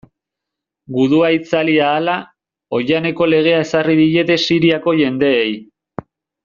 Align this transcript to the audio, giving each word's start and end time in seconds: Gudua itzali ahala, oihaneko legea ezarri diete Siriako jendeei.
Gudua 0.95 1.29
itzali 1.35 1.75
ahala, 1.89 2.15
oihaneko 2.79 3.29
legea 3.35 3.63
ezarri 3.67 3.99
diete 4.03 4.43
Siriako 4.49 4.99
jendeei. 5.05 5.51